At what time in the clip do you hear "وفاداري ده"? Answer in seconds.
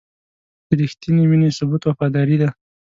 1.85-2.49